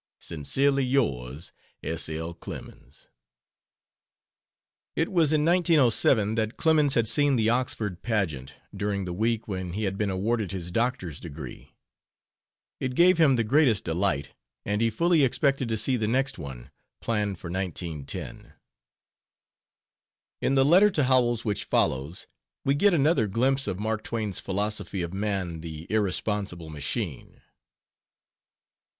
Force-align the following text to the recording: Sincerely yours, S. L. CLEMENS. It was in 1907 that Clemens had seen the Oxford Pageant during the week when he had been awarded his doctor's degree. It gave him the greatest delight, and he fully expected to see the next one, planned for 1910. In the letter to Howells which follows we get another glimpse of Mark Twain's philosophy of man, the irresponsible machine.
Sincerely 0.19 0.83
yours, 0.83 1.51
S. 1.83 2.09
L. 2.09 2.33
CLEMENS. 2.33 3.07
It 4.95 5.11
was 5.11 5.31
in 5.31 5.45
1907 5.45 6.33
that 6.33 6.57
Clemens 6.57 6.95
had 6.95 7.07
seen 7.07 7.35
the 7.35 7.51
Oxford 7.51 8.01
Pageant 8.01 8.55
during 8.75 9.05
the 9.05 9.13
week 9.13 9.47
when 9.47 9.73
he 9.73 9.83
had 9.83 9.99
been 9.99 10.09
awarded 10.09 10.51
his 10.51 10.71
doctor's 10.71 11.19
degree. 11.19 11.75
It 12.79 12.95
gave 12.95 13.19
him 13.19 13.35
the 13.35 13.43
greatest 13.43 13.83
delight, 13.83 14.29
and 14.65 14.81
he 14.81 14.89
fully 14.89 15.23
expected 15.23 15.69
to 15.69 15.77
see 15.77 15.97
the 15.97 16.07
next 16.07 16.39
one, 16.39 16.71
planned 16.99 17.37
for 17.37 17.51
1910. 17.51 18.53
In 20.41 20.55
the 20.55 20.65
letter 20.65 20.89
to 20.89 21.03
Howells 21.03 21.45
which 21.45 21.63
follows 21.63 22.25
we 22.65 22.73
get 22.73 22.95
another 22.95 23.27
glimpse 23.27 23.67
of 23.67 23.79
Mark 23.79 24.03
Twain's 24.03 24.39
philosophy 24.39 25.03
of 25.03 25.13
man, 25.13 25.59
the 25.59 25.85
irresponsible 25.91 26.71
machine. 26.71 27.39